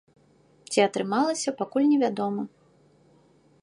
Ці 0.75 0.79
атрымалася, 0.87 1.55
пакуль 1.61 1.87
невядома. 1.93 2.43